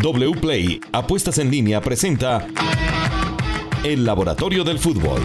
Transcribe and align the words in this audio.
WPLAY 0.00 0.80
Apuestas 0.92 1.38
en 1.38 1.50
línea 1.50 1.80
presenta 1.80 2.46
El 3.82 4.04
Laboratorio 4.04 4.62
del 4.62 4.78
Fútbol. 4.78 5.20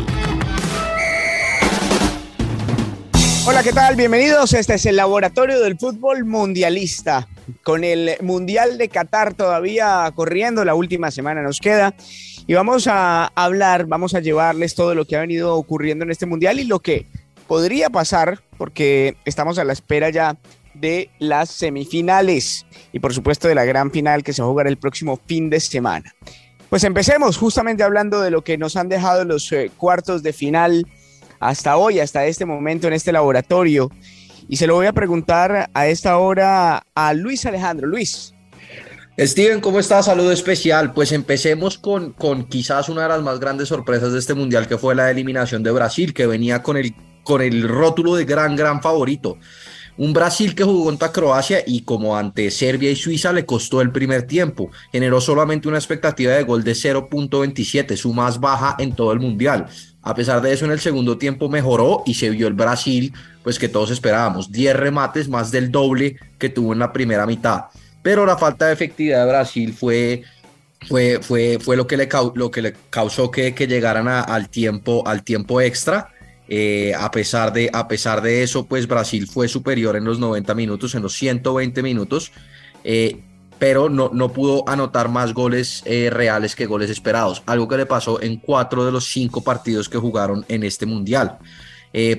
Hola, 3.45 3.61
¿qué 3.61 3.71
tal? 3.71 3.95
Bienvenidos. 3.95 4.53
Este 4.53 4.73
es 4.73 4.85
el 4.87 4.95
Laboratorio 4.95 5.59
del 5.59 5.77
Fútbol 5.77 6.25
Mundialista. 6.25 7.27
Con 7.61 7.83
el 7.83 8.17
Mundial 8.21 8.79
de 8.79 8.89
Qatar 8.89 9.35
todavía 9.35 10.11
corriendo, 10.15 10.65
la 10.65 10.73
última 10.73 11.11
semana 11.11 11.43
nos 11.43 11.59
queda. 11.59 11.93
Y 12.47 12.55
vamos 12.55 12.87
a 12.87 13.27
hablar, 13.35 13.85
vamos 13.85 14.15
a 14.15 14.21
llevarles 14.21 14.73
todo 14.73 14.95
lo 14.95 15.05
que 15.05 15.15
ha 15.17 15.21
venido 15.21 15.55
ocurriendo 15.55 16.03
en 16.03 16.09
este 16.09 16.25
Mundial 16.25 16.59
y 16.59 16.63
lo 16.63 16.79
que 16.79 17.05
podría 17.47 17.91
pasar, 17.91 18.39
porque 18.57 19.17
estamos 19.23 19.59
a 19.59 19.65
la 19.65 19.73
espera 19.73 20.09
ya 20.09 20.35
de 20.73 21.09
las 21.19 21.49
semifinales 21.49 22.65
y 22.91 22.99
por 22.99 23.13
supuesto 23.13 23.47
de 23.47 23.55
la 23.55 23.65
gran 23.65 23.91
final 23.91 24.23
que 24.23 24.33
se 24.33 24.41
va 24.41 24.47
a 24.47 24.51
jugar 24.51 24.67
el 24.67 24.77
próximo 24.77 25.19
fin 25.25 25.49
de 25.49 25.59
semana. 25.59 26.13
Pues 26.69 26.83
empecemos 26.83 27.37
justamente 27.37 27.83
hablando 27.83 28.21
de 28.21 28.31
lo 28.31 28.43
que 28.43 28.57
nos 28.57 28.75
han 28.75 28.89
dejado 28.89 29.25
los 29.25 29.51
eh, 29.51 29.69
cuartos 29.77 30.23
de 30.23 30.33
final 30.33 30.87
hasta 31.39 31.77
hoy, 31.77 31.99
hasta 31.99 32.25
este 32.25 32.45
momento 32.45 32.87
en 32.87 32.93
este 32.93 33.11
laboratorio. 33.11 33.91
Y 34.49 34.57
se 34.57 34.67
lo 34.67 34.75
voy 34.75 34.87
a 34.87 34.93
preguntar 34.93 35.69
a 35.73 35.87
esta 35.87 36.17
hora 36.17 36.85
a 36.95 37.13
Luis 37.13 37.45
Alejandro. 37.45 37.87
Luis. 37.87 38.33
Steven, 39.19 39.61
¿cómo 39.61 39.79
estás? 39.79 40.05
Saludo 40.05 40.31
especial. 40.31 40.93
Pues 40.93 41.11
empecemos 41.11 41.77
con, 41.77 42.13
con 42.13 42.45
quizás 42.45 42.89
una 42.89 43.03
de 43.03 43.09
las 43.09 43.21
más 43.21 43.39
grandes 43.39 43.67
sorpresas 43.67 44.11
de 44.11 44.19
este 44.19 44.33
mundial, 44.33 44.67
que 44.67 44.77
fue 44.77 44.95
la 44.95 45.11
eliminación 45.11 45.61
de 45.61 45.71
Brasil, 45.71 46.13
que 46.13 46.25
venía 46.25 46.63
con 46.63 46.77
el, 46.77 46.95
con 47.23 47.41
el 47.41 47.67
rótulo 47.67 48.15
de 48.15 48.25
gran, 48.25 48.55
gran 48.55 48.81
favorito. 48.81 49.37
Un 49.95 50.11
Brasil 50.11 50.55
que 50.55 50.63
jugó 50.63 50.85
contra 50.85 51.11
Croacia 51.11 51.63
y 51.65 51.81
como 51.81 52.17
ante 52.17 52.49
Serbia 52.49 52.89
y 52.89 52.95
Suiza 52.95 53.31
le 53.31 53.45
costó 53.45 53.79
el 53.81 53.91
primer 53.91 54.23
tiempo. 54.23 54.71
Generó 54.91 55.21
solamente 55.21 55.67
una 55.67 55.77
expectativa 55.77 56.33
de 56.33 56.43
gol 56.43 56.63
de 56.63 56.71
0.27, 56.71 57.95
su 57.95 58.11
más 58.11 58.39
baja 58.39 58.75
en 58.79 58.95
todo 58.95 59.11
el 59.11 59.19
mundial. 59.19 59.67
A 60.01 60.15
pesar 60.15 60.41
de 60.41 60.51
eso, 60.51 60.65
en 60.65 60.71
el 60.71 60.79
segundo 60.79 61.17
tiempo 61.17 61.47
mejoró 61.47 62.03
y 62.05 62.15
se 62.15 62.31
vio 62.31 62.47
el 62.47 62.55
Brasil, 62.55 63.13
pues 63.43 63.59
que 63.59 63.69
todos 63.69 63.91
esperábamos. 63.91 64.51
10 64.51 64.75
remates, 64.75 65.29
más 65.29 65.51
del 65.51 65.71
doble 65.71 66.17
que 66.39 66.49
tuvo 66.49 66.73
en 66.73 66.79
la 66.79 66.91
primera 66.91 67.25
mitad. 67.25 67.65
Pero 68.01 68.25
la 68.25 68.37
falta 68.37 68.67
de 68.67 68.73
efectividad 68.73 69.25
de 69.25 69.31
Brasil 69.31 69.73
fue, 69.73 70.23
fue, 70.87 71.19
fue, 71.21 71.59
fue 71.61 71.77
lo, 71.77 71.87
que 71.87 71.97
le, 71.97 72.07
causó 72.89 73.31
que, 73.31 73.53
que 73.53 73.67
llegaran 73.67 74.07
al, 74.07 74.49
tiempo, 74.49 75.07
al 75.07 75.23
tiempo 75.23 75.61
extra 75.61 76.12
eh, 76.47 76.93
a, 76.95 77.09
pesar 77.11 77.53
de, 77.53 77.69
a 77.71 77.87
pesar 77.87 78.21
de 78.21 78.43
eso, 78.43 78.65
pues 78.65 78.87
Brasil 78.87 79.27
fue 79.27 79.47
superior 79.47 79.95
en 79.95 80.03
los 80.03 80.19
90 80.19 80.53
minutos, 80.55 80.93
en 80.95 81.01
los 81.01 81.13
120 81.13 81.81
minutos, 81.81 82.31
eh, 82.83 83.23
pero 83.59 83.87
no, 83.87 84.09
no 84.13 84.33
pudo 84.33 84.67
anotar 84.67 85.07
más 85.07 85.33
goles 85.33 85.83
eh, 85.85 86.09
reales 86.11 86.55
que 86.55 86.65
goles 86.65 86.89
esperados, 86.89 87.43
algo 87.45 87.67
que 87.67 87.77
le 87.77 87.85
pasó 87.85 88.21
en 88.21 88.37
cuatro 88.37 88.85
de 88.85 88.91
los 88.91 89.05
cinco 89.05 89.41
partidos 89.41 89.87
que 89.87 89.97
jugaron 89.97 90.45
en 90.49 90.63
este 90.63 90.85
mundial. 90.85 91.37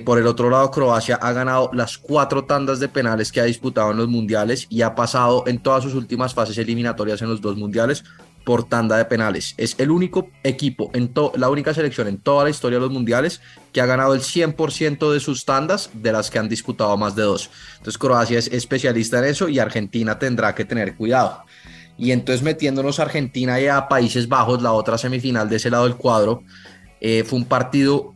por 0.05 0.17
el 0.17 0.25
otro 0.25 0.49
lado, 0.49 0.71
Croacia 0.71 1.17
ha 1.17 1.33
ganado 1.33 1.69
las 1.73 1.97
cuatro 1.97 2.45
tandas 2.45 2.79
de 2.79 2.87
penales 2.87 3.31
que 3.31 3.41
ha 3.41 3.43
disputado 3.43 3.91
en 3.91 3.97
los 3.97 4.07
mundiales 4.07 4.65
y 4.69 4.81
ha 4.81 4.95
pasado 4.95 5.43
en 5.47 5.59
todas 5.59 5.83
sus 5.83 5.93
últimas 5.93 6.33
fases 6.33 6.57
eliminatorias 6.57 7.21
en 7.21 7.27
los 7.27 7.41
dos 7.41 7.57
mundiales 7.57 8.05
por 8.45 8.69
tanda 8.69 8.95
de 8.97 9.05
penales. 9.05 9.55
Es 9.57 9.75
el 9.79 9.91
único 9.91 10.29
equipo, 10.43 10.91
en 10.93 11.11
la 11.35 11.49
única 11.49 11.73
selección 11.73 12.07
en 12.07 12.19
toda 12.19 12.45
la 12.45 12.51
historia 12.51 12.77
de 12.77 12.85
los 12.85 12.93
mundiales 12.93 13.41
que 13.73 13.81
ha 13.81 13.85
ganado 13.85 14.13
el 14.13 14.21
100% 14.21 15.11
de 15.11 15.19
sus 15.19 15.43
tandas 15.43 15.89
de 15.93 16.13
las 16.13 16.29
que 16.29 16.39
han 16.39 16.47
disputado 16.47 16.95
más 16.95 17.15
de 17.15 17.23
dos. 17.23 17.49
Entonces 17.77 17.97
Croacia 17.97 18.39
es 18.39 18.47
especialista 18.47 19.19
en 19.19 19.25
eso 19.25 19.49
y 19.49 19.59
Argentina 19.59 20.17
tendrá 20.17 20.55
que 20.55 20.63
tener 20.63 20.95
cuidado. 20.95 21.43
Y 21.97 22.11
entonces 22.11 22.43
metiéndonos 22.43 22.99
Argentina 22.99 23.59
y 23.59 23.67
a 23.67 23.87
Países 23.87 24.27
Bajos, 24.27 24.61
la 24.61 24.73
otra 24.73 24.97
semifinal 24.97 25.49
de 25.49 25.55
ese 25.55 25.69
lado 25.69 25.85
del 25.85 25.95
cuadro, 25.95 26.43
eh, 27.01 27.23
fue 27.25 27.39
un 27.39 27.45
partido 27.45 28.13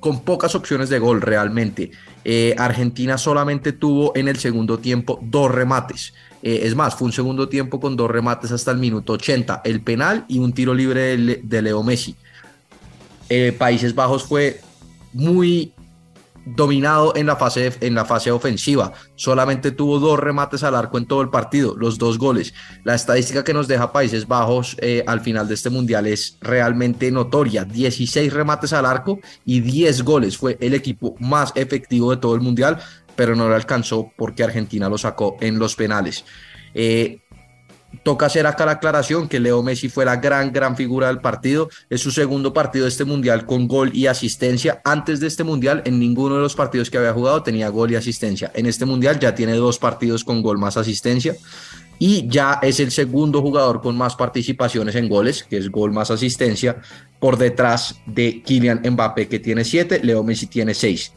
con 0.00 0.20
pocas 0.20 0.54
opciones 0.54 0.90
de 0.90 0.98
gol 0.98 1.22
realmente. 1.22 1.90
Eh, 2.24 2.54
Argentina 2.58 3.16
solamente 3.16 3.72
tuvo 3.72 4.12
en 4.14 4.28
el 4.28 4.36
segundo 4.36 4.78
tiempo 4.78 5.18
dos 5.22 5.50
remates. 5.50 6.12
Eh, 6.46 6.66
es 6.66 6.76
más, 6.76 6.94
fue 6.94 7.06
un 7.06 7.12
segundo 7.12 7.48
tiempo 7.48 7.80
con 7.80 7.96
dos 7.96 8.10
remates 8.10 8.52
hasta 8.52 8.70
el 8.70 8.76
minuto 8.76 9.14
80, 9.14 9.62
el 9.64 9.80
penal 9.80 10.26
y 10.28 10.40
un 10.40 10.52
tiro 10.52 10.74
libre 10.74 11.16
de, 11.16 11.62
Leo 11.62 11.82
Messi. 11.82 12.14
Eh, 13.30 13.56
Países 13.58 13.94
Bajos 13.94 14.24
fue 14.24 14.60
muy 15.14 15.72
dominado 16.44 17.16
en 17.16 17.24
la, 17.24 17.36
fase, 17.36 17.72
en 17.80 17.94
la 17.94 18.04
fase 18.04 18.30
ofensiva. 18.30 18.92
Solamente 19.16 19.70
tuvo 19.70 19.98
dos 19.98 20.18
remates 20.18 20.62
al 20.62 20.74
arco 20.74 20.98
en 20.98 21.06
todo 21.06 21.22
el 21.22 21.30
partido, 21.30 21.74
los 21.78 21.96
dos 21.96 22.18
goles. 22.18 22.52
La 22.84 22.94
estadística 22.94 23.42
que 23.42 23.54
nos 23.54 23.66
deja 23.66 23.90
Países 23.90 24.28
Bajos 24.28 24.76
eh, 24.82 25.02
al 25.06 25.22
final 25.22 25.48
de 25.48 25.54
este 25.54 25.70
mundial 25.70 26.06
es 26.06 26.36
realmente 26.42 27.10
notoria. 27.10 27.64
16 27.64 28.30
remates 28.30 28.74
al 28.74 28.84
arco 28.84 29.18
y 29.46 29.60
10 29.60 30.02
goles. 30.02 30.36
Fue 30.36 30.58
el 30.60 30.74
equipo 30.74 31.16
más 31.18 31.52
efectivo 31.54 32.10
de 32.10 32.18
todo 32.18 32.34
el 32.34 32.42
mundial 32.42 32.78
pero 33.16 33.34
no 33.36 33.48
le 33.48 33.54
alcanzó 33.54 34.12
porque 34.16 34.44
Argentina 34.44 34.88
lo 34.88 34.98
sacó 34.98 35.36
en 35.40 35.58
los 35.58 35.76
penales. 35.76 36.24
Eh, 36.74 37.20
toca 38.02 38.26
hacer 38.26 38.46
acá 38.46 38.66
la 38.66 38.72
aclaración 38.72 39.28
que 39.28 39.40
Leo 39.40 39.62
Messi 39.62 39.88
fue 39.88 40.04
la 40.04 40.16
gran, 40.16 40.52
gran 40.52 40.76
figura 40.76 41.08
del 41.08 41.20
partido. 41.20 41.68
Es 41.88 42.00
su 42.00 42.10
segundo 42.10 42.52
partido 42.52 42.84
de 42.84 42.88
este 42.88 43.04
mundial 43.04 43.46
con 43.46 43.68
gol 43.68 43.90
y 43.94 44.06
asistencia. 44.06 44.80
Antes 44.84 45.20
de 45.20 45.28
este 45.28 45.44
mundial, 45.44 45.82
en 45.84 45.98
ninguno 45.98 46.36
de 46.36 46.42
los 46.42 46.54
partidos 46.54 46.90
que 46.90 46.98
había 46.98 47.12
jugado 47.12 47.42
tenía 47.42 47.68
gol 47.68 47.92
y 47.92 47.96
asistencia. 47.96 48.50
En 48.54 48.66
este 48.66 48.84
mundial 48.84 49.18
ya 49.20 49.34
tiene 49.34 49.54
dos 49.54 49.78
partidos 49.78 50.24
con 50.24 50.42
gol 50.42 50.58
más 50.58 50.76
asistencia. 50.76 51.36
Y 51.98 52.26
ya 52.28 52.58
es 52.60 52.80
el 52.80 52.90
segundo 52.90 53.40
jugador 53.40 53.80
con 53.80 53.96
más 53.96 54.16
participaciones 54.16 54.96
en 54.96 55.08
goles, 55.08 55.44
que 55.44 55.56
es 55.56 55.70
gol 55.70 55.92
más 55.92 56.10
asistencia, 56.10 56.78
por 57.20 57.38
detrás 57.38 58.00
de 58.04 58.42
Kylian 58.42 58.82
Mbappé, 58.84 59.28
que 59.28 59.38
tiene 59.38 59.64
siete, 59.64 60.00
Leo 60.02 60.24
Messi 60.24 60.48
tiene 60.48 60.74
seis 60.74 61.12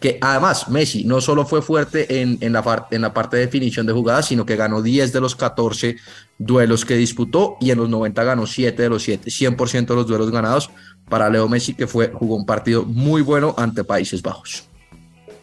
que 0.00 0.18
además 0.20 0.68
Messi 0.68 1.04
no 1.04 1.20
solo 1.20 1.46
fue 1.46 1.62
fuerte 1.62 2.20
en, 2.20 2.38
en, 2.40 2.52
la, 2.52 2.86
en 2.90 3.02
la 3.02 3.12
parte 3.12 3.36
de 3.36 3.46
definición 3.46 3.86
de 3.86 3.92
jugadas, 3.92 4.26
sino 4.26 4.46
que 4.46 4.56
ganó 4.56 4.82
10 4.82 5.12
de 5.12 5.20
los 5.20 5.36
14 5.36 5.96
duelos 6.38 6.84
que 6.84 6.96
disputó 6.96 7.56
y 7.60 7.70
en 7.70 7.78
los 7.78 7.88
90 7.88 8.24
ganó 8.24 8.46
7 8.46 8.82
de 8.82 8.88
los 8.88 9.02
7, 9.02 9.30
100% 9.30 9.86
de 9.86 9.94
los 9.94 10.06
duelos 10.06 10.30
ganados 10.30 10.70
para 11.08 11.28
Leo 11.28 11.48
Messi, 11.48 11.74
que 11.74 11.86
fue, 11.86 12.10
jugó 12.12 12.36
un 12.36 12.46
partido 12.46 12.84
muy 12.84 13.22
bueno 13.22 13.54
ante 13.58 13.84
Países 13.84 14.22
Bajos. 14.22 14.64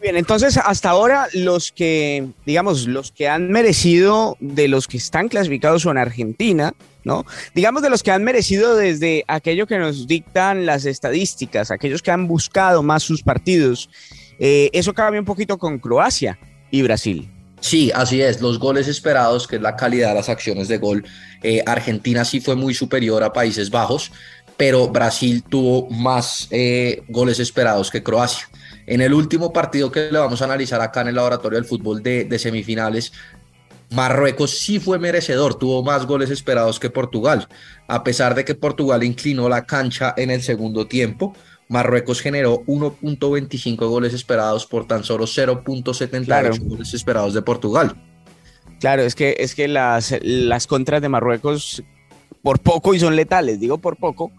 Bien, 0.00 0.16
entonces 0.16 0.56
hasta 0.56 0.88
ahora 0.88 1.28
los 1.34 1.72
que, 1.72 2.28
digamos, 2.46 2.86
los 2.86 3.12
que 3.12 3.28
han 3.28 3.50
merecido 3.50 4.36
de 4.40 4.66
los 4.66 4.88
que 4.88 4.96
están 4.96 5.28
clasificados 5.28 5.82
son 5.82 5.98
Argentina, 5.98 6.72
¿no? 7.04 7.26
Digamos 7.54 7.82
de 7.82 7.90
los 7.90 8.02
que 8.02 8.10
han 8.10 8.24
merecido 8.24 8.76
desde 8.76 9.24
aquello 9.28 9.66
que 9.66 9.78
nos 9.78 10.06
dictan 10.06 10.64
las 10.64 10.86
estadísticas, 10.86 11.70
aquellos 11.70 12.00
que 12.00 12.10
han 12.10 12.26
buscado 12.28 12.82
más 12.82 13.02
sus 13.02 13.22
partidos. 13.22 13.90
Eh, 14.40 14.70
eso 14.72 14.92
cambia 14.92 15.20
un 15.20 15.26
poquito 15.26 15.58
con 15.58 15.78
Croacia 15.78 16.38
y 16.70 16.82
Brasil. 16.82 17.30
Sí, 17.60 17.92
así 17.94 18.22
es. 18.22 18.40
Los 18.40 18.58
goles 18.58 18.88
esperados, 18.88 19.46
que 19.46 19.56
es 19.56 19.62
la 19.62 19.76
calidad 19.76 20.08
de 20.08 20.14
las 20.14 20.30
acciones 20.30 20.66
de 20.66 20.78
gol. 20.78 21.04
Eh, 21.42 21.62
Argentina 21.66 22.24
sí 22.24 22.40
fue 22.40 22.56
muy 22.56 22.74
superior 22.74 23.22
a 23.22 23.32
Países 23.32 23.70
Bajos, 23.70 24.10
pero 24.56 24.88
Brasil 24.88 25.42
tuvo 25.42 25.88
más 25.90 26.48
eh, 26.50 27.02
goles 27.08 27.38
esperados 27.38 27.90
que 27.90 28.02
Croacia. 28.02 28.48
En 28.86 29.00
el 29.00 29.12
último 29.12 29.52
partido 29.52 29.92
que 29.92 30.10
le 30.10 30.18
vamos 30.18 30.42
a 30.42 30.46
analizar 30.46 30.80
acá 30.80 31.02
en 31.02 31.08
el 31.08 31.14
laboratorio 31.14 31.58
del 31.58 31.68
fútbol 31.68 32.02
de, 32.02 32.38
semifinales, 32.38 33.12
Marruecos 33.90 34.58
sí 34.58 34.78
fue 34.78 34.98
merecedor, 34.98 35.56
tuvo 35.56 35.82
más 35.82 36.06
goles 36.06 36.30
esperados 36.30 36.80
que 36.80 36.90
Portugal. 36.90 37.46
A 37.88 38.04
pesar 38.04 38.34
de 38.34 38.44
que 38.44 38.54
Portugal 38.54 39.02
inclinó 39.02 39.48
la 39.48 39.64
cancha 39.64 40.14
en 40.16 40.30
el 40.30 40.42
segundo 40.42 40.86
tiempo, 40.86 41.34
Marruecos 41.70 42.20
generó 42.20 42.64
1.25 42.66 43.76
goles 43.88 44.12
esperados 44.12 44.66
por 44.66 44.88
tan 44.88 45.04
solo 45.04 45.24
0.78 45.24 46.58
goles 46.68 46.92
esperados 46.92 47.32
de 47.32 47.42
Portugal. 47.42 47.94
Claro, 48.80 49.02
es 49.02 49.14
que, 49.14 49.36
es 49.38 49.54
que 49.54 49.68
las, 49.68 50.16
las 50.20 50.66
contras 50.66 51.00
de 51.00 51.08
Marruecos 51.08 51.84
por 52.42 52.58
poco 52.58 52.92
y 52.92 52.98
son 52.98 53.14
letales, 53.14 53.60
digo 53.60 53.78
por 53.78 53.96
poco, 53.98 54.32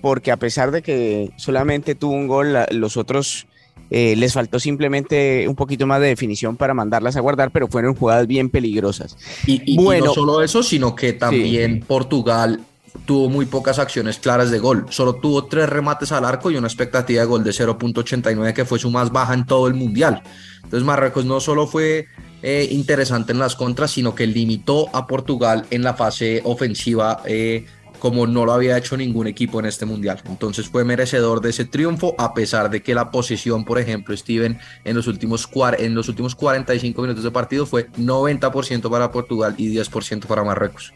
porque 0.00 0.32
a 0.32 0.38
pesar 0.38 0.70
de 0.70 0.80
que 0.80 1.30
solamente 1.36 1.94
tuvo 1.94 2.14
un 2.14 2.26
gol, 2.26 2.56
los 2.70 2.96
otros 2.96 3.46
eh, 3.90 4.16
les 4.16 4.32
faltó 4.32 4.58
simplemente 4.58 5.46
un 5.48 5.56
poquito 5.56 5.86
más 5.86 6.00
de 6.00 6.06
definición 6.06 6.56
para 6.56 6.72
mandarlas 6.72 7.14
a 7.16 7.20
guardar, 7.20 7.50
pero 7.50 7.68
fueron 7.68 7.94
jugadas 7.94 8.26
bien 8.26 8.48
peligrosas. 8.48 9.18
Y, 9.46 9.76
bueno, 9.76 10.06
no 10.06 10.14
solo 10.14 10.42
eso, 10.42 10.62
sino 10.62 10.94
que 10.94 11.12
también 11.12 11.80
Portugal 11.80 12.60
tuvo 13.06 13.28
muy 13.28 13.46
pocas 13.46 13.78
acciones 13.78 14.18
claras 14.18 14.50
de 14.50 14.58
gol. 14.58 14.86
Solo 14.90 15.14
tuvo 15.14 15.46
tres 15.46 15.68
remates 15.68 16.12
al 16.12 16.24
arco 16.24 16.50
y 16.50 16.56
una 16.56 16.66
expectativa 16.66 17.20
de 17.20 17.26
gol 17.26 17.44
de 17.44 17.50
0.89 17.50 18.52
que 18.52 18.64
fue 18.64 18.78
su 18.78 18.90
más 18.90 19.10
baja 19.10 19.34
en 19.34 19.46
todo 19.46 19.66
el 19.68 19.74
mundial. 19.74 20.22
Entonces 20.56 20.84
Marruecos 20.84 21.24
no 21.24 21.40
solo 21.40 21.66
fue 21.66 22.06
eh, 22.42 22.68
interesante 22.70 23.32
en 23.32 23.38
las 23.38 23.56
contras, 23.56 23.92
sino 23.92 24.14
que 24.14 24.26
limitó 24.26 24.94
a 24.94 25.06
Portugal 25.06 25.66
en 25.70 25.82
la 25.82 25.94
fase 25.94 26.40
ofensiva 26.44 27.22
eh, 27.24 27.66
como 28.00 28.26
no 28.26 28.46
lo 28.46 28.52
había 28.52 28.76
hecho 28.76 28.96
ningún 28.96 29.28
equipo 29.28 29.60
en 29.60 29.66
este 29.66 29.86
mundial. 29.86 30.20
Entonces 30.26 30.68
fue 30.68 30.84
merecedor 30.84 31.40
de 31.40 31.50
ese 31.50 31.66
triunfo, 31.66 32.14
a 32.18 32.34
pesar 32.34 32.70
de 32.70 32.82
que 32.82 32.94
la 32.94 33.10
posición, 33.10 33.64
por 33.64 33.78
ejemplo, 33.78 34.16
Steven, 34.16 34.58
en 34.84 34.96
los 34.96 35.06
últimos, 35.06 35.48
en 35.78 35.94
los 35.94 36.08
últimos 36.08 36.34
45 36.34 37.02
minutos 37.02 37.22
de 37.22 37.30
partido 37.30 37.66
fue 37.66 37.88
90% 37.92 38.90
para 38.90 39.12
Portugal 39.12 39.54
y 39.58 39.76
10% 39.76 40.26
para 40.26 40.42
Marruecos. 40.42 40.94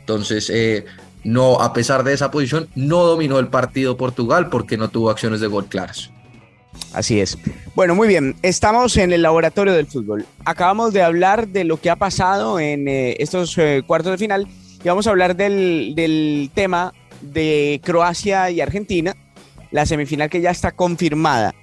Entonces, 0.00 0.50
eh, 0.50 0.84
no, 1.24 1.60
a 1.60 1.72
pesar 1.72 2.04
de 2.04 2.12
esa 2.12 2.30
posición, 2.30 2.68
no 2.74 3.04
dominó 3.04 3.38
el 3.38 3.48
partido 3.48 3.96
Portugal 3.96 4.48
porque 4.48 4.76
no 4.76 4.88
tuvo 4.88 5.10
acciones 5.10 5.40
de 5.40 5.46
gol 5.46 5.66
claras. 5.66 6.10
Así 6.92 7.20
es. 7.20 7.38
Bueno, 7.74 7.94
muy 7.94 8.08
bien. 8.08 8.34
Estamos 8.42 8.96
en 8.96 9.12
el 9.12 9.22
laboratorio 9.22 9.72
del 9.72 9.86
fútbol. 9.86 10.26
Acabamos 10.44 10.92
de 10.92 11.02
hablar 11.02 11.48
de 11.48 11.64
lo 11.64 11.78
que 11.78 11.90
ha 11.90 11.96
pasado 11.96 12.58
en 12.58 12.88
eh, 12.88 13.16
estos 13.18 13.56
eh, 13.58 13.82
cuartos 13.86 14.12
de 14.12 14.18
final 14.18 14.48
y 14.82 14.88
vamos 14.88 15.06
a 15.06 15.10
hablar 15.10 15.36
del, 15.36 15.92
del 15.94 16.50
tema 16.54 16.92
de 17.20 17.80
Croacia 17.84 18.50
y 18.50 18.60
Argentina, 18.60 19.14
la 19.70 19.86
semifinal 19.86 20.28
que 20.28 20.40
ya 20.40 20.50
está 20.50 20.72
confirmada. 20.72 21.54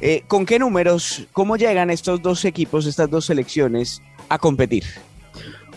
Eh, 0.00 0.24
¿Con 0.26 0.46
qué 0.46 0.58
números, 0.58 1.28
cómo 1.32 1.56
llegan 1.56 1.90
estos 1.90 2.20
dos 2.22 2.44
equipos, 2.44 2.86
estas 2.86 3.08
dos 3.08 3.26
selecciones 3.26 4.02
a 4.28 4.38
competir? 4.38 4.84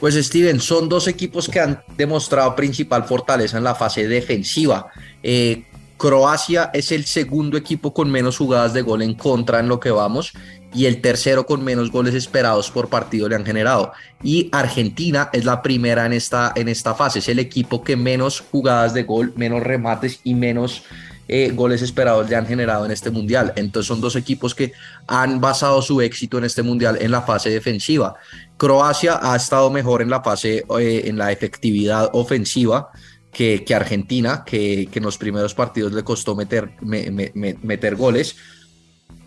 Pues 0.05 0.23
Steven, 0.23 0.59
son 0.59 0.87
dos 0.87 1.07
equipos 1.07 1.49
que 1.49 1.59
han 1.59 1.81
demostrado 1.97 2.55
principal 2.55 3.05
fortaleza 3.05 3.57
en 3.57 3.63
la 3.63 3.73
fase 3.73 4.07
defensiva. 4.07 4.85
Eh, 5.23 5.63
Croacia 5.97 6.69
es 6.75 6.91
el 6.91 7.05
segundo 7.05 7.57
equipo 7.57 7.91
con 7.91 8.11
menos 8.11 8.37
jugadas 8.37 8.71
de 8.75 8.83
gol 8.83 9.01
en 9.01 9.15
contra 9.15 9.59
en 9.59 9.67
lo 9.67 9.79
que 9.79 9.89
vamos 9.89 10.33
y 10.75 10.85
el 10.85 11.01
tercero 11.01 11.47
con 11.47 11.63
menos 11.63 11.89
goles 11.89 12.13
esperados 12.13 12.69
por 12.69 12.87
partido 12.87 13.27
le 13.27 13.35
han 13.35 13.47
generado. 13.47 13.93
Y 14.21 14.47
Argentina 14.51 15.31
es 15.33 15.43
la 15.43 15.63
primera 15.63 16.05
en 16.05 16.13
esta, 16.13 16.53
en 16.55 16.69
esta 16.69 16.93
fase, 16.93 17.17
es 17.17 17.27
el 17.27 17.39
equipo 17.39 17.83
que 17.83 17.95
menos 17.95 18.41
jugadas 18.51 18.93
de 18.93 19.05
gol, 19.05 19.33
menos 19.35 19.63
remates 19.63 20.19
y 20.23 20.35
menos 20.35 20.83
eh, 21.27 21.51
goles 21.54 21.81
esperados 21.81 22.30
le 22.30 22.36
han 22.36 22.45
generado 22.45 22.86
en 22.86 22.92
este 22.92 23.10
mundial. 23.10 23.54
Entonces 23.56 23.88
son 23.88 24.01
dos 24.01 24.16
equipos 24.16 24.54
que 24.54 24.74
han 25.07 25.42
basado 25.42 25.81
su 25.81 26.01
éxito 26.01 26.38
en 26.38 26.44
este 26.44 26.63
mundial 26.63 26.98
en 27.01 27.12
la 27.12 27.22
fase 27.22 27.50
defensiva. 27.50 28.16
Croacia 28.57 29.19
ha 29.22 29.36
estado 29.36 29.69
mejor 29.72 30.01
en 30.01 30.10
la 30.10 30.22
fase, 30.22 30.66
eh, 30.80 31.04
en 31.06 31.18
la 31.18 31.31
efectividad 31.31 32.10
ofensiva. 32.13 32.89
Que, 33.31 33.66
Argentina, 33.75 34.45
que, 34.45 34.88
que, 34.89 35.00
en 35.00 35.04
los 35.04 35.18
primeros 35.18 35.54
partidos 35.54 35.92
le 35.92 36.06
costó 36.06 36.38
meter, 36.38 36.72
me, 36.80 37.12
me, 37.12 37.57
meter 37.62 37.98
goles, 37.98 38.38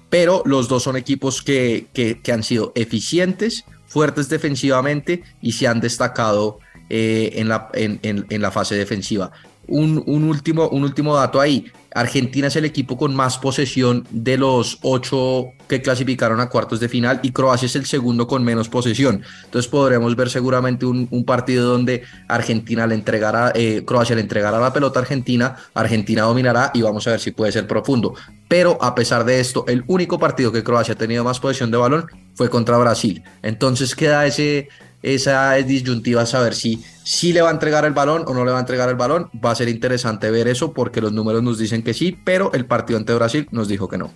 pero 0.09 0.43
los 0.47 0.67
dos 0.67 0.83
son 0.85 0.97
equipos 0.97 1.43
que, 1.43 1.89
que, 1.93 2.33
han 2.33 2.43
sido 2.43 2.73
eficientes, 2.75 3.65
fuertes 3.87 4.31
defensivamente 4.31 5.23
y 5.43 5.53
se 5.53 5.67
han 5.67 5.81
destacado 5.81 6.59
eh, 6.89 7.33
en, 7.35 7.49
la, 7.49 7.69
en, 7.75 8.01
en, 8.03 8.41
la 8.41 8.51
fase 8.51 8.77
defensiva. 8.77 9.31
Un, 9.69 10.03
un, 10.07 10.25
último, 10.25 10.69
un 10.69 10.83
último 10.83 11.15
dato 11.15 11.41
ahí, 11.41 11.71
Argentina 11.95 12.49
es 12.49 12.57
el 12.57 12.65
equipo 12.65 12.97
con 12.97 13.15
más 13.15 13.39
posesión 13.39 14.07
de 14.11 14.37
los 14.37 14.79
ocho 14.83 15.53
que 15.69 15.83
clasificaron 15.83 16.41
a 16.41 16.49
cuartos 16.49 16.81
de 16.81 16.89
final 16.89 17.21
y 17.23 17.33
Croacia 17.33 17.67
es 17.67 17.77
el 17.77 17.87
segundo 17.87 18.27
con 18.27 18.45
menos 18.45 18.69
posesión. 18.69 19.23
Entonces 19.45 19.71
podremos 19.71 20.15
ver 20.15 20.31
seguramente 20.31 20.87
un, 20.87 21.09
partido 21.25 21.69
donde 21.69 22.05
Argentina 22.29 22.87
le 22.87 22.95
entregará, 22.95 23.53
eh, 23.55 23.83
Croacia 23.85 24.15
le 24.15 24.23
entregará 24.23 24.59
la 24.59 24.73
pelota 24.73 25.01
a 25.01 25.03
Argentina, 25.03 25.57
Argentina 25.75 26.23
dominará 26.23 26.71
y 26.73 26.83
vamos 26.83 27.07
a 27.07 27.11
ver 27.11 27.21
si 27.21 27.33
puede 27.33 27.53
ser 27.53 27.67
profundo. 27.67 28.15
Pero 28.49 28.79
a 28.81 28.95
pesar 28.95 29.25
de 29.25 29.41
esto, 29.41 29.65
el 29.67 29.85
único 29.89 30.19
partido 30.19 30.53
que 30.53 30.65
Croacia 30.65 30.95
ha 30.95 30.99
tenido 30.99 31.25
más 31.25 31.41
posesión 31.41 31.71
de 31.71 31.77
balón 31.77 32.07
fue 32.35 32.49
contra 32.49 32.79
Brasil. 32.79 33.23
Entonces 33.43 33.95
queda 33.95 34.25
ese, 34.25 34.69
esa 35.03 35.55
disyuntiva 35.55 36.27
saber 36.27 36.55
si, 36.55 36.83
si 37.05 37.33
le 37.33 37.43
va 37.43 37.51
a 37.51 37.53
entregar 37.53 37.85
el 37.85 37.93
balón 37.93 38.25
o 38.27 38.35
no 38.35 38.45
le 38.45 38.53
va 38.53 38.59
a 38.59 38.61
entregar 38.61 38.89
el 38.89 38.97
balón. 38.97 39.31
Va 39.45 39.53
a 39.53 39.55
ser 39.55 39.69
interesante 39.69 40.31
ver 40.31 40.49
eso 40.49 40.73
porque 40.73 41.01
los 41.01 41.13
números 41.13 41.43
nos 41.43 41.59
dicen 41.59 41.83
que 41.83 41.95
sí, 41.95 42.19
pero 42.25 42.53
el 42.53 42.67
partido 42.67 42.99
ante 42.99 43.15
Brasil 43.15 43.49
nos 43.51 43.69
dijo 43.69 43.89
que 43.89 43.99
no. 43.99 44.13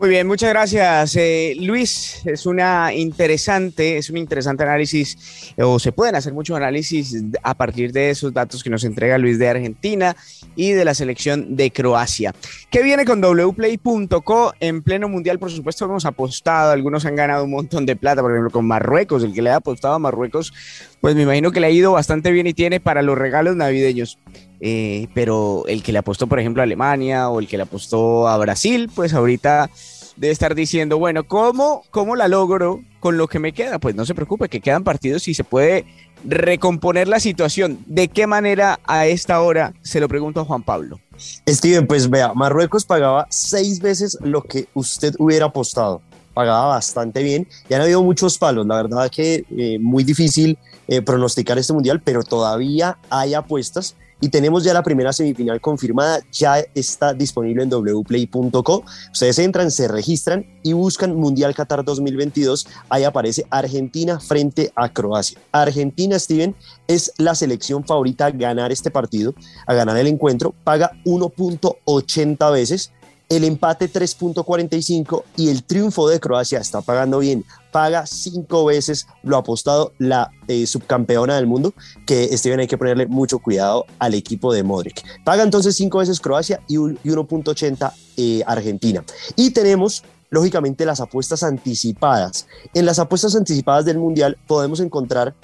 Muy 0.00 0.08
bien, 0.08 0.26
muchas 0.26 0.48
gracias, 0.48 1.14
eh, 1.16 1.54
Luis. 1.60 2.22
Es 2.24 2.46
una 2.46 2.94
interesante, 2.94 3.98
es 3.98 4.08
un 4.08 4.16
interesante 4.16 4.62
análisis, 4.62 5.52
o 5.58 5.78
se 5.78 5.92
pueden 5.92 6.14
hacer 6.14 6.32
muchos 6.32 6.56
análisis 6.56 7.22
a 7.42 7.52
partir 7.52 7.92
de 7.92 8.08
esos 8.08 8.32
datos 8.32 8.64
que 8.64 8.70
nos 8.70 8.82
entrega 8.84 9.18
Luis 9.18 9.38
de 9.38 9.50
Argentina 9.50 10.16
y 10.56 10.72
de 10.72 10.86
la 10.86 10.94
selección 10.94 11.54
de 11.54 11.70
Croacia. 11.70 12.34
¿Qué 12.70 12.82
viene 12.82 13.04
con 13.04 13.20
wplay.co 13.20 14.54
en 14.58 14.80
pleno 14.80 15.06
mundial? 15.06 15.38
Por 15.38 15.50
supuesto, 15.50 15.84
hemos 15.84 16.06
apostado, 16.06 16.72
algunos 16.72 17.04
han 17.04 17.16
ganado 17.16 17.44
un 17.44 17.50
montón 17.50 17.84
de 17.84 17.94
plata, 17.94 18.22
por 18.22 18.30
ejemplo, 18.30 18.50
con 18.50 18.66
Marruecos, 18.66 19.22
el 19.22 19.34
que 19.34 19.42
le 19.42 19.50
ha 19.50 19.56
apostado 19.56 19.92
a 19.92 19.98
Marruecos, 19.98 20.54
pues 21.00 21.14
me 21.14 21.22
imagino 21.22 21.50
que 21.50 21.60
le 21.60 21.66
ha 21.66 21.70
ido 21.70 21.92
bastante 21.92 22.30
bien 22.30 22.46
y 22.46 22.54
tiene 22.54 22.80
para 22.80 23.02
los 23.02 23.16
regalos 23.16 23.56
navideños. 23.56 24.18
Eh, 24.60 25.08
pero 25.14 25.64
el 25.66 25.82
que 25.82 25.92
le 25.92 25.98
apostó, 25.98 26.26
por 26.26 26.38
ejemplo, 26.38 26.62
a 26.62 26.64
Alemania 26.64 27.30
o 27.30 27.40
el 27.40 27.48
que 27.48 27.56
le 27.56 27.62
apostó 27.62 28.28
a 28.28 28.36
Brasil, 28.36 28.90
pues 28.94 29.14
ahorita 29.14 29.70
debe 30.16 30.32
estar 30.32 30.54
diciendo, 30.54 30.98
bueno, 30.98 31.24
¿cómo, 31.24 31.82
¿cómo 31.90 32.14
la 32.14 32.28
logro 32.28 32.82
con 33.00 33.16
lo 33.16 33.26
que 33.26 33.38
me 33.38 33.52
queda? 33.52 33.78
Pues 33.78 33.94
no 33.94 34.04
se 34.04 34.14
preocupe, 34.14 34.50
que 34.50 34.60
quedan 34.60 34.84
partidos 34.84 35.26
y 35.28 35.34
se 35.34 35.44
puede 35.44 35.86
recomponer 36.24 37.08
la 37.08 37.20
situación. 37.20 37.82
¿De 37.86 38.08
qué 38.08 38.26
manera 38.26 38.80
a 38.84 39.06
esta 39.06 39.40
hora? 39.40 39.72
Se 39.80 40.00
lo 40.00 40.08
pregunto 40.08 40.40
a 40.40 40.44
Juan 40.44 40.62
Pablo. 40.62 41.00
Steven, 41.48 41.86
pues 41.86 42.10
vea, 42.10 42.34
Marruecos 42.34 42.84
pagaba 42.84 43.26
seis 43.30 43.80
veces 43.80 44.18
lo 44.20 44.42
que 44.42 44.68
usted 44.74 45.14
hubiera 45.18 45.46
apostado. 45.46 46.02
Pagaba 46.34 46.66
bastante 46.66 47.22
bien 47.22 47.48
y 47.68 47.74
han 47.74 47.80
habido 47.80 48.02
muchos 48.02 48.36
palos. 48.36 48.66
La 48.66 48.76
verdad 48.76 49.10
que 49.10 49.44
eh, 49.56 49.78
muy 49.80 50.04
difícil 50.04 50.58
eh, 50.90 51.02
pronosticar 51.02 51.56
este 51.56 51.72
mundial, 51.72 52.02
pero 52.02 52.24
todavía 52.24 52.98
hay 53.08 53.34
apuestas 53.34 53.94
y 54.20 54.28
tenemos 54.28 54.64
ya 54.64 54.74
la 54.74 54.82
primera 54.82 55.12
semifinal 55.12 55.60
confirmada, 55.60 56.20
ya 56.32 56.58
está 56.74 57.14
disponible 57.14 57.62
en 57.62 57.70
wplay.co. 57.70 58.84
Ustedes 59.12 59.38
entran, 59.38 59.70
se 59.70 59.86
registran 59.88 60.44
y 60.62 60.72
buscan 60.72 61.14
Mundial 61.14 61.54
Qatar 61.54 61.84
2022. 61.84 62.66
Ahí 62.88 63.04
aparece 63.04 63.46
Argentina 63.50 64.20
frente 64.20 64.72
a 64.74 64.92
Croacia. 64.92 65.38
Argentina, 65.52 66.18
Steven, 66.18 66.54
es 66.86 67.12
la 67.18 67.34
selección 67.34 67.84
favorita 67.84 68.26
a 68.26 68.30
ganar 68.30 68.72
este 68.72 68.90
partido, 68.90 69.32
a 69.66 69.74
ganar 69.74 69.96
el 69.96 70.08
encuentro, 70.08 70.54
paga 70.64 70.90
1.80 71.04 72.52
veces 72.52 72.92
el 73.30 73.44
empate 73.44 73.90
3.45 73.90 75.22
y 75.36 75.48
el 75.50 75.62
triunfo 75.62 76.08
de 76.08 76.18
Croacia 76.18 76.58
está 76.58 76.82
pagando 76.82 77.20
bien. 77.20 77.44
Paga 77.70 78.04
cinco 78.04 78.64
veces 78.64 79.06
lo 79.22 79.36
apostado 79.36 79.92
la 79.98 80.32
eh, 80.48 80.66
subcampeona 80.66 81.36
del 81.36 81.46
mundo, 81.46 81.72
que 82.06 82.36
Steven 82.36 82.58
hay 82.58 82.66
que 82.66 82.76
ponerle 82.76 83.06
mucho 83.06 83.38
cuidado 83.38 83.86
al 84.00 84.14
equipo 84.14 84.52
de 84.52 84.64
Modric. 84.64 85.04
Paga 85.24 85.44
entonces 85.44 85.76
cinco 85.76 85.98
veces 85.98 86.18
Croacia 86.20 86.60
y, 86.66 86.74
1.80 86.76 87.92
eh, 88.16 88.42
Argentina. 88.46 89.04
Y 89.36 89.50
tenemos 89.50 90.02
lógicamente 90.30 90.84
las 90.84 91.00
apuestas 91.00 91.44
anticipadas. 91.44 92.48
En 92.74 92.84
las 92.84 92.98
apuestas 92.98 93.36
anticipadas 93.36 93.84
del 93.84 93.98
Mundial 93.98 94.38
podemos 94.48 94.80
encontrar 94.80 95.34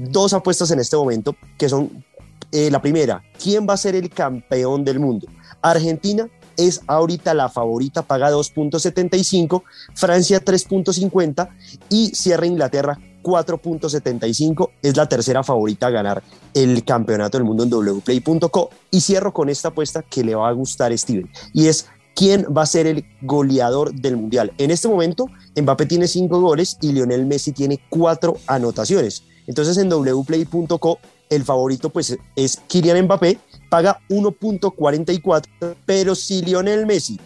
dos 0.00 0.32
apuestas 0.32 0.72
en 0.72 0.80
este 0.80 0.96
momento, 0.96 1.36
que 1.56 1.68
son 1.68 2.04
eh, 2.50 2.68
la 2.70 2.82
primera, 2.82 3.22
¿quién 3.40 3.68
va 3.68 3.74
a 3.74 3.76
ser 3.76 3.94
el 3.94 4.10
campeón 4.10 4.84
del 4.84 4.98
mundo? 4.98 5.28
Argentina 5.60 6.28
es 6.58 6.82
ahorita 6.86 7.32
la 7.32 7.48
favorita, 7.48 8.02
paga 8.02 8.30
2.75, 8.30 9.62
Francia 9.94 10.44
3.50 10.44 11.48
y 11.88 12.08
cierra 12.08 12.46
Inglaterra 12.46 12.98
4.75, 13.22 14.70
es 14.82 14.96
la 14.96 15.08
tercera 15.08 15.42
favorita 15.42 15.86
a 15.86 15.90
ganar 15.90 16.22
el 16.52 16.84
campeonato 16.84 17.38
del 17.38 17.46
mundo 17.46 17.64
en 17.64 17.70
wplay.co 17.70 18.70
y 18.90 19.00
cierro 19.00 19.32
con 19.32 19.48
esta 19.48 19.68
apuesta 19.68 20.02
que 20.02 20.24
le 20.24 20.34
va 20.34 20.48
a 20.48 20.52
gustar 20.52 20.96
Steven 20.96 21.30
y 21.52 21.68
es 21.68 21.86
quién 22.14 22.46
va 22.54 22.62
a 22.62 22.66
ser 22.66 22.86
el 22.86 23.04
goleador 23.22 23.94
del 23.94 24.16
mundial. 24.16 24.52
En 24.58 24.72
este 24.72 24.88
momento, 24.88 25.26
Mbappé 25.60 25.86
tiene 25.86 26.08
5 26.08 26.40
goles 26.40 26.76
y 26.80 26.92
Lionel 26.92 27.26
Messi 27.26 27.52
tiene 27.52 27.80
4 27.88 28.36
anotaciones. 28.48 29.22
Entonces 29.46 29.76
en 29.78 29.88
wplay.co 29.88 30.98
el 31.30 31.44
favorito 31.44 31.90
pues 31.90 32.16
es 32.36 32.60
Kylian 32.68 33.04
Mbappé 33.04 33.38
paga 33.68 34.00
1.44, 34.08 35.76
pero 35.84 36.14
si 36.14 36.42
Lionel 36.42 36.86
Messi 36.86 37.18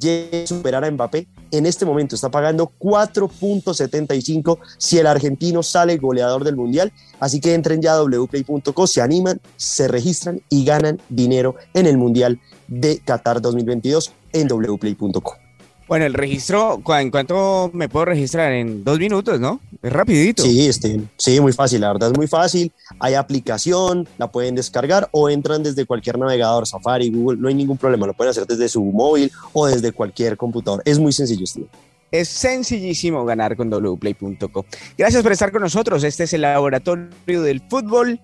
llega 0.00 0.44
a 0.44 0.46
superar 0.46 0.84
a 0.84 0.90
Mbappé, 0.90 1.26
en 1.50 1.66
este 1.66 1.84
momento 1.84 2.14
está 2.14 2.30
pagando 2.30 2.72
4.75 2.78 4.58
si 4.78 4.98
el 4.98 5.06
argentino 5.06 5.62
sale 5.62 5.98
goleador 5.98 6.42
del 6.44 6.56
mundial. 6.56 6.92
Así 7.20 7.40
que 7.40 7.54
entren 7.54 7.80
ya 7.80 7.94
a 7.94 8.02
wplay.co, 8.02 8.86
se 8.86 9.00
animan, 9.00 9.40
se 9.56 9.88
registran 9.88 10.42
y 10.48 10.64
ganan 10.64 11.00
dinero 11.08 11.56
en 11.74 11.86
el 11.86 11.96
mundial 11.96 12.40
de 12.66 12.98
Qatar 12.98 13.40
2022 13.40 14.12
en 14.32 14.48
wplay.co. 14.48 15.43
Bueno, 15.86 16.06
el 16.06 16.14
registro, 16.14 16.80
¿en 16.98 17.10
cuánto 17.10 17.70
me 17.74 17.90
puedo 17.90 18.06
registrar? 18.06 18.52
En 18.52 18.84
dos 18.84 18.98
minutos, 18.98 19.38
¿no? 19.38 19.60
Es 19.82 19.92
rapidito. 19.92 20.42
Sí, 20.42 20.66
este, 20.66 21.00
sí, 21.18 21.38
muy 21.40 21.52
fácil, 21.52 21.82
la 21.82 21.92
verdad 21.92 22.10
es 22.10 22.16
muy 22.16 22.26
fácil. 22.26 22.72
Hay 22.98 23.14
aplicación, 23.14 24.08
la 24.16 24.32
pueden 24.32 24.54
descargar 24.54 25.08
o 25.12 25.28
entran 25.28 25.62
desde 25.62 25.84
cualquier 25.84 26.18
navegador, 26.18 26.66
Safari, 26.66 27.10
Google, 27.10 27.38
no 27.38 27.48
hay 27.48 27.54
ningún 27.54 27.76
problema, 27.76 28.06
lo 28.06 28.14
pueden 28.14 28.30
hacer 28.30 28.46
desde 28.46 28.68
su 28.68 28.82
móvil 28.82 29.30
o 29.52 29.66
desde 29.66 29.92
cualquier 29.92 30.38
computador. 30.38 30.80
Es 30.86 30.98
muy 30.98 31.12
sencillo, 31.12 31.46
Steve. 31.46 31.68
Es 32.10 32.28
sencillísimo 32.28 33.24
ganar 33.24 33.56
con 33.56 33.68
wplay.co. 33.68 34.64
Gracias 34.96 35.22
por 35.22 35.32
estar 35.32 35.52
con 35.52 35.62
nosotros. 35.62 36.02
Este 36.04 36.24
es 36.24 36.32
el 36.32 36.42
laboratorio 36.42 37.42
del 37.42 37.60
fútbol. 37.68 38.20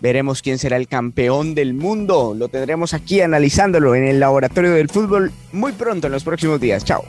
Veremos 0.00 0.42
quién 0.42 0.58
será 0.58 0.76
el 0.76 0.88
campeón 0.88 1.54
del 1.54 1.74
mundo. 1.74 2.34
Lo 2.36 2.48
tendremos 2.48 2.94
aquí 2.94 3.20
analizándolo 3.20 3.94
en 3.94 4.04
el 4.04 4.20
laboratorio 4.20 4.72
del 4.72 4.88
fútbol 4.88 5.32
muy 5.52 5.72
pronto 5.72 6.06
en 6.06 6.12
los 6.12 6.24
próximos 6.24 6.60
días. 6.60 6.84
Chao. 6.84 7.04